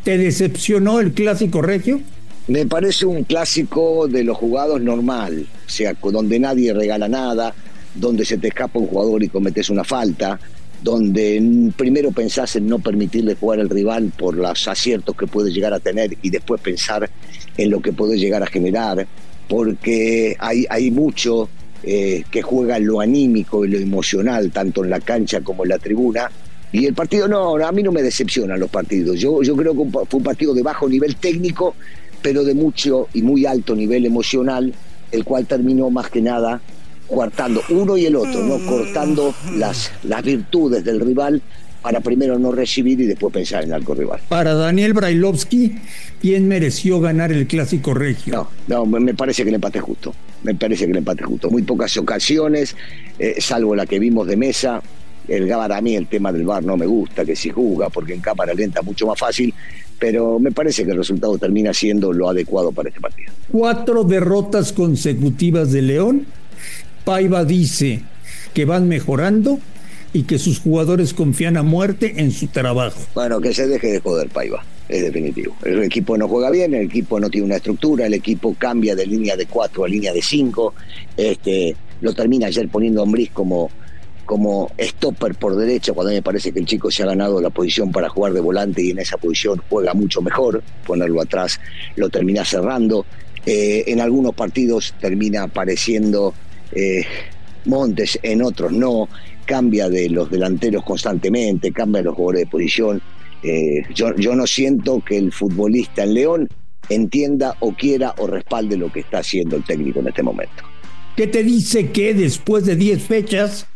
¿Te 0.03 0.17
decepcionó 0.17 1.00
el 1.00 1.13
clásico 1.13 1.63
regio? 1.63 2.01
Me 2.48 2.65
parece 2.65 3.05
un 3.05 3.24
clásico 3.24 4.08
de 4.08 4.24
los 4.24 4.38
jugados 4.38 4.81
normal, 4.81 5.48
o 5.65 5.70
sea, 5.70 5.93
donde 5.93 6.39
nadie 6.39 6.74
regala 6.74 7.08
nada, 7.08 7.55
donde 7.95 8.25
se 8.25 8.38
te 8.38 8.50
escapa 8.50 8.79
un 8.79 8.88
jugador 8.88 9.24
y 9.24 9.29
cometes 9.29 9.69
una 9.69 9.83
falta, 9.83 10.39
donde 10.81 11.71
primero 11.75 12.12
pensás 12.12 12.55
en 12.55 12.67
no 12.67 12.79
permitirle 12.79 13.36
jugar 13.36 13.60
al 13.60 13.69
rival 13.69 14.12
por 14.17 14.36
los 14.36 14.67
aciertos 14.67 15.15
que 15.15 15.27
puede 15.27 15.51
llegar 15.51 15.74
a 15.74 15.79
tener 15.79 16.17
y 16.21 16.29
después 16.29 16.60
pensar 16.62 17.10
en 17.57 17.69
lo 17.69 17.81
que 17.81 17.93
puede 17.93 18.17
llegar 18.17 18.41
a 18.41 18.48
generar, 18.48 19.05
porque 19.48 20.36
hay, 20.39 20.65
hay 20.69 20.89
mucho 20.89 21.50
eh, 21.83 22.24
que 22.31 22.41
juega 22.41 22.79
lo 22.79 23.00
anímico 23.00 23.65
y 23.65 23.69
lo 23.69 23.77
emocional, 23.77 24.51
tanto 24.51 24.83
en 24.83 24.89
la 24.89 25.00
cancha 25.00 25.41
como 25.41 25.63
en 25.63 25.69
la 25.69 25.79
tribuna. 25.79 26.31
Y 26.71 26.86
el 26.86 26.93
partido 26.93 27.27
no, 27.27 27.57
a 27.57 27.71
mí 27.71 27.83
no 27.83 27.91
me 27.91 28.01
decepcionan 28.01 28.60
los 28.60 28.69
partidos. 28.69 29.19
Yo, 29.19 29.43
yo 29.43 29.55
creo 29.55 29.74
que 29.74 29.89
fue 29.89 30.17
un 30.17 30.24
partido 30.24 30.53
de 30.53 30.63
bajo 30.63 30.88
nivel 30.88 31.17
técnico, 31.17 31.75
pero 32.21 32.43
de 32.43 32.53
mucho 32.53 33.10
y 33.13 33.21
muy 33.21 33.45
alto 33.45 33.75
nivel 33.75 34.05
emocional, 34.05 34.74
el 35.12 35.25
cual 35.25 35.45
terminó 35.45 35.89
más 35.89 36.10
que 36.10 36.21
nada 36.21 36.62
cortando 37.13 37.62
uno 37.70 37.98
y 37.98 38.06
el 38.06 38.15
otro, 38.15 38.41
¿no? 38.44 38.58
cortando 38.65 39.34
las, 39.58 39.91
las 40.03 40.24
virtudes 40.24 40.84
del 40.84 41.00
rival 41.00 41.41
para 41.82 42.00
primero 42.00 42.38
no 42.38 42.51
recibir 42.51 43.01
y 43.01 43.06
después 43.06 43.34
pensar 43.34 43.63
en 43.63 43.74
algo 43.74 43.94
rival. 43.96 44.20
Para 44.30 44.53
Daniel 44.53 44.94
Brailovsky, 44.94 45.75
¿quién 46.22 46.48
mereció 46.48 47.00
ganar 47.00 47.32
el 47.32 47.48
clásico 47.48 47.94
regio? 47.94 48.48
No, 48.68 48.86
no, 48.86 49.00
me 49.00 49.13
parece 49.13 49.44
que 49.44 49.50
el 49.50 49.56
empate 49.56 49.80
es 49.80 49.84
justo. 49.84 50.13
Me 50.44 50.53
parece 50.56 50.86
que 50.86 50.91
el 50.91 50.98
empate 50.98 51.24
es 51.24 51.27
justo. 51.27 51.50
Muy 51.50 51.63
pocas 51.63 51.96
ocasiones, 51.98 52.75
eh, 53.18 53.36
salvo 53.39 53.75
la 53.75 53.86
que 53.86 54.00
vimos 54.00 54.27
de 54.27 54.38
mesa. 54.38 54.82
El 55.27 55.48
Gabar 55.48 55.72
a 55.72 55.82
mí 55.82 55.96
el 55.96 56.08
tema 56.08 56.32
del 56.32 56.44
bar 56.44 56.63
no 56.63 56.77
me 56.77 56.86
gusta, 56.86 57.25
que 57.25 57.36
si 57.36 57.50
juega, 57.50 57.89
porque 57.89 58.13
en 58.13 58.22
cámara 58.22 58.53
lenta 58.53 58.82
es 58.82 58.86
mucho 58.86 59.08
más 59.08 59.20
fácil, 59.20 59.53
pero 60.00 60.39
me 60.39 60.51
parece 60.51 60.84
que 60.84 60.91
el 60.91 60.98
resultado 60.98 61.38
termina 61.38 61.74
siendo 61.74 62.12
lo 62.12 62.30
adecuado 62.30 62.72
para 62.72 62.89
este 62.89 63.00
partido. 63.00 63.32
Cuatro 63.51 64.03
derrotas 64.03 64.74
consecutivas 64.74 65.72
de 65.72 65.82
León 65.84 66.25
Paiva 67.03 67.46
dice 67.46 68.03
que 68.53 68.65
van 68.65 68.88
mejorando 68.88 69.60
y 70.13 70.24
que 70.24 70.38
sus 70.38 70.60
jugadores 70.60 71.13
confían 71.13 71.58
a 71.58 71.63
muerte 71.63 72.15
en 72.17 72.31
su 72.31 72.48
trabajo. 72.48 73.00
Bueno, 73.15 73.39
que 73.39 73.53
se 73.53 73.67
deje 73.67 73.93
de 73.93 74.00
joder 74.00 74.29
Paiva, 74.29 74.63
es 74.89 75.03
definitivo. 75.03 75.55
El 75.63 75.84
equipo 75.84 76.17
no 76.17 76.27
juega 76.27 76.50
bien, 76.50 76.74
el 76.74 76.86
equipo 76.86 77.20
no 77.20 77.29
tiene 77.29 77.46
una 77.46 77.55
estructura, 77.58 78.05
el 78.05 78.13
equipo 78.13 78.55
cambia 78.58 78.96
de 78.96 79.05
línea 79.05 79.38
de 79.38 79.46
cuatro 79.46 79.86
a 79.86 79.88
línea 79.88 80.13
de 80.13 80.22
cinco. 80.22 80.74
Este, 81.15 81.75
lo 82.01 82.13
termina 82.13 82.48
ayer 82.48 82.67
poniendo 82.67 83.01
a 83.01 83.03
Ambris 83.03 83.31
como, 83.31 83.70
como 84.25 84.70
stopper 84.77 85.36
por 85.36 85.55
derecha, 85.55 85.93
cuando 85.93 86.12
me 86.12 86.22
parece 86.22 86.51
que 86.51 86.60
el 86.60 86.65
chico 86.65 86.91
se 86.91 87.03
ha 87.03 87.08
ganado 87.08 87.41
la 87.41 87.50
posición 87.50 87.91
para 87.91 88.10
jugar 88.10 88.34
de 88.34 88.41
volante 88.41 88.84
y 88.84 88.91
en 88.91 89.00
esa 89.00 89.17
posición 89.17 89.62
juega 89.70 89.93
mucho 89.93 90.22
mejor. 90.22 90.62
Ponerlo 90.86 91.22
atrás 91.22 91.60
lo 91.96 92.10
termina 92.10 92.43
cerrando. 92.43 93.05
Eh, 93.46 93.86
en 93.88 94.01
algunos 94.01 94.36
partidos 94.36 94.93
termina 95.00 95.43
apareciendo 95.43 96.34
eh, 96.71 97.05
Montes, 97.65 98.19
en 98.23 98.41
otros 98.41 98.71
no, 98.71 99.07
cambia 99.45 99.89
de 99.89 100.09
los 100.09 100.29
delanteros 100.29 100.83
constantemente, 100.83 101.71
cambia 101.71 101.99
de 101.99 102.05
los 102.05 102.15
jugadores 102.15 102.41
de 102.41 102.47
posición. 102.47 103.01
Eh, 103.43 103.83
yo, 103.93 104.15
yo 104.15 104.35
no 104.35 104.47
siento 104.47 105.01
que 105.05 105.17
el 105.17 105.31
futbolista 105.31 106.03
en 106.03 106.13
León 106.13 106.47
entienda 106.89 107.55
o 107.59 107.73
quiera 107.73 108.13
o 108.17 108.27
respalde 108.27 108.77
lo 108.77 108.91
que 108.91 109.01
está 109.01 109.19
haciendo 109.19 109.55
el 109.55 109.63
técnico 109.63 109.99
en 109.99 110.07
este 110.07 110.23
momento. 110.23 110.63
¿Qué 111.15 111.27
te 111.27 111.43
dice 111.43 111.91
que 111.91 112.13
después 112.13 112.65
de 112.65 112.75
10 112.75 113.03
fechas, 113.03 113.67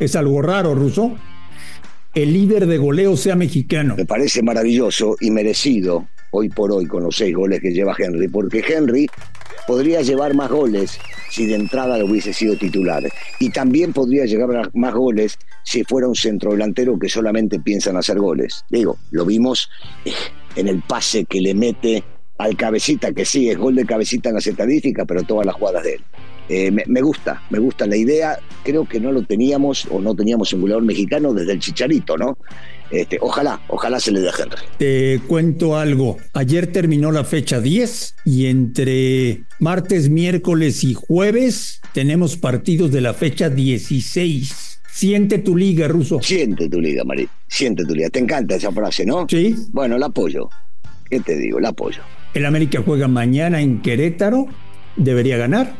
es 0.00 0.16
algo 0.16 0.40
raro, 0.42 0.74
Russo, 0.74 1.16
el 2.14 2.32
líder 2.32 2.66
de 2.66 2.78
goleo 2.78 3.16
sea 3.16 3.36
mexicano? 3.36 3.96
Me 3.96 4.06
parece 4.06 4.42
maravilloso 4.42 5.16
y 5.20 5.30
merecido 5.30 6.08
hoy 6.30 6.48
por 6.48 6.72
hoy 6.72 6.86
con 6.86 7.02
los 7.02 7.16
seis 7.16 7.34
goles 7.34 7.60
que 7.60 7.72
lleva 7.72 7.94
Henry, 7.96 8.28
porque 8.28 8.64
Henry 8.66 9.06
podría 9.66 10.02
llevar 10.02 10.34
más 10.34 10.50
goles 10.50 10.98
si 11.30 11.46
de 11.46 11.54
entrada 11.54 11.98
lo 11.98 12.06
hubiese 12.06 12.32
sido 12.32 12.56
titular. 12.56 13.02
Y 13.38 13.50
también 13.50 13.92
podría 13.92 14.24
llegar 14.24 14.70
más 14.74 14.94
goles 14.94 15.38
si 15.62 15.84
fuera 15.84 16.08
un 16.08 16.14
centro 16.14 16.52
delantero 16.52 16.98
que 16.98 17.08
solamente 17.08 17.60
piensa 17.60 17.90
en 17.90 17.96
hacer 17.96 18.18
goles. 18.18 18.64
Digo, 18.70 18.96
lo 19.10 19.24
vimos 19.24 19.68
eh, 20.04 20.12
en 20.56 20.68
el 20.68 20.82
pase 20.82 21.24
que 21.24 21.40
le 21.40 21.54
mete 21.54 22.02
al 22.38 22.56
cabecita, 22.56 23.12
que 23.12 23.24
sí, 23.24 23.50
es 23.50 23.58
gol 23.58 23.74
de 23.74 23.84
cabecita 23.84 24.30
en 24.30 24.36
la 24.36 24.38
estadística, 24.38 25.04
pero 25.04 25.22
todas 25.24 25.44
las 25.44 25.54
jugadas 25.56 25.82
de 25.82 25.94
él. 25.94 26.04
Eh, 26.48 26.70
me, 26.70 27.02
gusta, 27.02 27.42
me 27.50 27.58
gusta 27.58 27.86
la 27.86 27.96
idea. 27.96 28.38
Creo 28.64 28.88
que 28.88 29.00
no 29.00 29.12
lo 29.12 29.22
teníamos 29.22 29.86
o 29.90 30.00
no 30.00 30.14
teníamos 30.14 30.52
un 30.54 30.62
goleador 30.62 30.84
mexicano 30.84 31.34
desde 31.34 31.52
el 31.52 31.58
Chicharito, 31.58 32.16
¿no? 32.16 32.38
Este, 32.90 33.18
ojalá, 33.20 33.60
ojalá 33.68 34.00
se 34.00 34.12
le 34.12 34.20
dé 34.20 34.28
a 34.28 34.32
Henry. 34.38 34.62
Te 34.78 35.20
cuento 35.26 35.76
algo. 35.76 36.16
Ayer 36.32 36.68
terminó 36.68 37.12
la 37.12 37.24
fecha 37.24 37.60
10 37.60 38.16
y 38.24 38.46
entre 38.46 39.42
martes, 39.58 40.08
miércoles 40.08 40.84
y 40.84 40.94
jueves 40.94 41.80
tenemos 41.92 42.36
partidos 42.36 42.92
de 42.92 43.00
la 43.00 43.14
fecha 43.14 43.50
16. 43.50 44.80
Siente 44.90 45.38
tu 45.38 45.56
liga, 45.56 45.88
Ruso. 45.88 46.20
Siente 46.22 46.68
tu 46.68 46.80
liga, 46.80 47.04
María. 47.04 47.28
Siente 47.46 47.84
tu 47.84 47.94
liga. 47.94 48.08
Te 48.10 48.18
encanta 48.18 48.56
esa 48.56 48.72
frase, 48.72 49.04
¿no? 49.04 49.26
Sí. 49.28 49.54
Bueno, 49.72 49.98
la 49.98 50.06
apoyo. 50.06 50.48
¿Qué 51.08 51.20
te 51.20 51.36
digo? 51.36 51.60
La 51.60 51.70
apoyo. 51.70 52.02
El 52.34 52.46
América 52.46 52.82
juega 52.84 53.08
mañana 53.08 53.60
en 53.60 53.80
Querétaro. 53.80 54.46
Debería 54.96 55.36
ganar. 55.36 55.74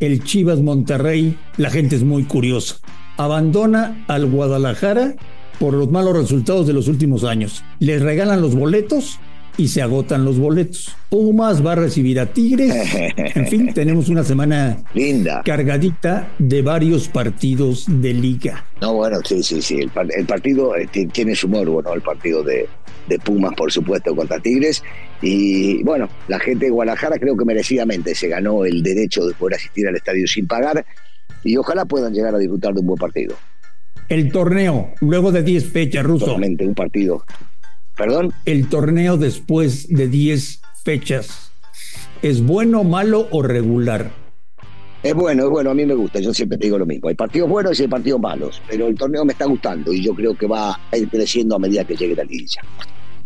El 0.00 0.22
Chivas 0.22 0.60
Monterrey, 0.60 1.36
la 1.56 1.70
gente 1.70 1.96
es 1.96 2.04
muy 2.04 2.24
curiosa. 2.24 2.76
Abandona 3.16 4.04
al 4.06 4.26
Guadalajara 4.26 5.16
por 5.58 5.74
los 5.74 5.90
malos 5.90 6.16
resultados 6.16 6.66
de 6.66 6.72
los 6.72 6.88
últimos 6.88 7.24
años. 7.24 7.64
Les 7.78 8.00
regalan 8.00 8.40
los 8.40 8.54
boletos 8.54 9.18
y 9.58 9.68
se 9.68 9.82
agotan 9.82 10.24
los 10.24 10.38
boletos. 10.38 10.94
Pumas 11.10 11.66
va 11.66 11.72
a 11.72 11.74
recibir 11.74 12.20
a 12.20 12.26
Tigres. 12.26 12.72
En 13.16 13.46
fin, 13.48 13.70
tenemos 13.74 14.08
una 14.08 14.22
semana 14.22 14.78
linda, 14.94 15.42
cargadita 15.44 16.32
de 16.38 16.62
varios 16.62 17.08
partidos 17.08 17.84
de 17.88 18.14
liga. 18.14 18.64
No, 18.80 18.94
bueno, 18.94 19.18
sí, 19.24 19.42
sí, 19.42 19.60
sí. 19.60 19.80
El, 19.80 20.26
partido 20.26 20.76
eh, 20.76 20.88
tiene 21.12 21.34
su 21.34 21.48
morbo, 21.48 21.82
¿no? 21.82 21.92
El 21.92 22.02
partido 22.02 22.44
de, 22.44 22.68
de, 23.08 23.18
Pumas, 23.18 23.52
por 23.56 23.72
supuesto, 23.72 24.14
contra 24.14 24.38
Tigres. 24.38 24.82
Y 25.20 25.82
bueno, 25.82 26.08
la 26.28 26.38
gente 26.38 26.66
de 26.66 26.70
Guadalajara 26.70 27.18
creo 27.18 27.36
que 27.36 27.44
merecidamente 27.44 28.14
se 28.14 28.28
ganó 28.28 28.64
el 28.64 28.82
derecho 28.82 29.26
de 29.26 29.34
poder 29.34 29.56
asistir 29.56 29.88
al 29.88 29.96
estadio 29.96 30.26
sin 30.28 30.46
pagar. 30.46 30.86
Y 31.42 31.56
ojalá 31.56 31.84
puedan 31.84 32.14
llegar 32.14 32.34
a 32.34 32.38
disfrutar 32.38 32.74
de 32.74 32.80
un 32.80 32.86
buen 32.86 32.98
partido. 32.98 33.34
El 34.08 34.32
torneo, 34.32 34.90
luego 35.00 35.32
de 35.32 35.42
10 35.42 35.66
fechas, 35.70 36.04
Ruso. 36.04 36.26
Solamente 36.26 36.66
un 36.66 36.74
partido. 36.74 37.24
¿Perdón? 37.96 38.32
El 38.46 38.68
torneo 38.68 39.16
después 39.16 39.88
de 39.88 40.08
10 40.08 40.60
fechas, 40.82 41.50
¿es 42.22 42.42
bueno, 42.42 42.84
malo 42.84 43.28
o 43.30 43.42
regular? 43.42 44.10
Es 45.02 45.14
bueno, 45.14 45.44
es 45.44 45.50
bueno, 45.50 45.70
a 45.70 45.74
mí 45.74 45.84
me 45.84 45.94
gusta, 45.94 46.20
yo 46.20 46.32
siempre 46.32 46.58
digo 46.58 46.78
lo 46.78 46.86
mismo. 46.86 47.08
Hay 47.08 47.14
partidos 47.14 47.48
buenos 47.48 47.78
y 47.78 47.82
hay 47.82 47.88
partidos 47.88 48.20
malos, 48.20 48.62
pero 48.68 48.88
el 48.88 48.94
torneo 48.94 49.24
me 49.24 49.32
está 49.32 49.44
gustando 49.44 49.92
y 49.92 50.02
yo 50.02 50.14
creo 50.14 50.34
que 50.34 50.46
va 50.46 50.78
a 50.90 50.96
ir 50.96 51.08
creciendo 51.08 51.56
a 51.56 51.58
medida 51.58 51.84
que 51.84 51.94
llegue 51.94 52.16
la 52.16 52.24
liguilla. 52.24 52.62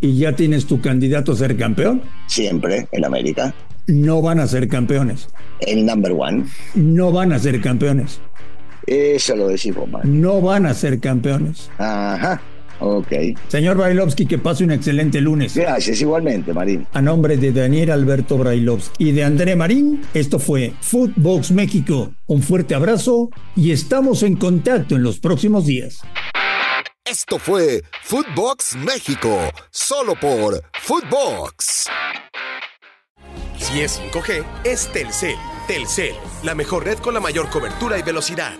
¿Y 0.00 0.18
ya 0.18 0.34
tienes 0.34 0.66
tu 0.66 0.80
candidato 0.80 1.32
a 1.32 1.36
ser 1.36 1.56
campeón? 1.56 2.02
Siempre, 2.26 2.88
en 2.90 3.04
América. 3.04 3.54
No 3.86 4.20
van 4.20 4.40
a 4.40 4.46
ser 4.48 4.68
campeones. 4.68 5.28
El 5.60 5.86
number 5.86 6.12
one. 6.12 6.44
No 6.74 7.12
van 7.12 7.32
a 7.32 7.38
ser 7.38 7.60
campeones. 7.60 8.20
Eso 8.86 9.36
lo 9.36 9.48
decimos 9.48 9.88
mal. 9.88 10.02
No 10.04 10.40
van 10.40 10.66
a 10.66 10.74
ser 10.74 11.00
campeones. 11.00 11.70
Ajá. 11.78 12.40
Ok. 12.82 13.12
Señor 13.48 13.76
Brailovsky, 13.76 14.26
que 14.26 14.38
pase 14.38 14.64
un 14.64 14.72
excelente 14.72 15.20
lunes. 15.20 15.54
Gracias, 15.56 16.00
igualmente, 16.00 16.52
Marín. 16.52 16.86
A 16.92 17.00
nombre 17.00 17.36
de 17.36 17.52
Daniel 17.52 17.92
Alberto 17.92 18.36
Brailovsky 18.36 19.10
y 19.10 19.12
de 19.12 19.22
André 19.24 19.54
Marín, 19.54 20.02
esto 20.14 20.40
fue 20.40 20.72
Footbox 20.80 21.52
México. 21.52 22.12
Un 22.26 22.42
fuerte 22.42 22.74
abrazo 22.74 23.30
y 23.54 23.70
estamos 23.70 24.24
en 24.24 24.36
contacto 24.36 24.96
en 24.96 25.04
los 25.04 25.20
próximos 25.20 25.64
días. 25.66 26.00
Esto 27.04 27.38
fue 27.38 27.82
Footbox 28.02 28.76
México, 28.76 29.38
solo 29.70 30.14
por 30.20 30.62
Footbox. 30.80 31.86
Si 33.58 33.80
es 33.80 34.00
5G, 34.12 34.44
es 34.64 34.88
Telcel. 34.92 35.36
Telcel, 35.68 36.14
la 36.42 36.54
mejor 36.54 36.84
red 36.84 36.98
con 36.98 37.14
la 37.14 37.20
mayor 37.20 37.48
cobertura 37.48 37.96
y 37.98 38.02
velocidad. 38.02 38.54